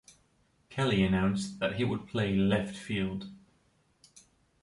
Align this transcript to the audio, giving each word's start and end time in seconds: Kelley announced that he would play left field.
Kelley 0.71 1.03
announced 1.03 1.59
that 1.59 1.75
he 1.75 1.83
would 1.83 2.07
play 2.07 2.35
left 2.35 2.75
field. 2.75 3.27